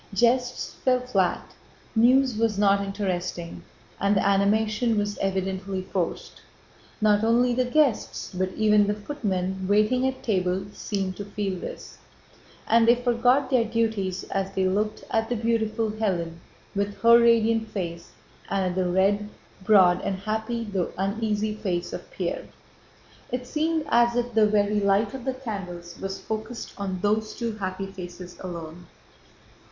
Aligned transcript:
Jests 0.15 0.73
fell 0.83 0.99
flat, 1.01 1.53
news 1.95 2.35
was 2.35 2.57
not 2.57 2.83
interesting, 2.83 3.61
and 3.99 4.15
the 4.17 4.27
animation 4.27 4.97
was 4.97 5.15
evidently 5.19 5.83
forced. 5.83 6.41
Not 6.99 7.23
only 7.23 7.53
the 7.53 7.65
guests 7.65 8.33
but 8.33 8.49
even 8.53 8.87
the 8.87 8.95
footmen 8.95 9.67
waiting 9.67 10.07
at 10.07 10.23
table 10.23 10.65
seemed 10.73 11.17
to 11.17 11.25
feel 11.25 11.59
this, 11.59 11.99
and 12.67 12.87
they 12.87 12.95
forgot 12.95 13.51
their 13.51 13.63
duties 13.63 14.23
as 14.31 14.51
they 14.55 14.67
looked 14.67 15.03
at 15.11 15.29
the 15.29 15.35
beautiful 15.35 15.91
Hélène 15.91 16.37
with 16.75 16.95
her 17.01 17.19
radiant 17.21 17.67
face 17.67 18.09
and 18.49 18.71
at 18.71 18.75
the 18.75 18.89
red, 18.89 19.29
broad, 19.63 20.01
and 20.01 20.15
happy 20.15 20.63
though 20.63 20.93
uneasy 20.97 21.53
face 21.53 21.93
of 21.93 22.09
Pierre. 22.09 22.47
It 23.31 23.45
seemed 23.45 23.85
as 23.89 24.15
if 24.15 24.33
the 24.33 24.47
very 24.47 24.79
light 24.79 25.13
of 25.13 25.25
the 25.25 25.35
candles 25.35 25.99
was 25.99 26.19
focused 26.19 26.73
on 26.75 27.01
those 27.03 27.35
two 27.35 27.55
happy 27.57 27.85
faces 27.85 28.37
alone. 28.39 28.87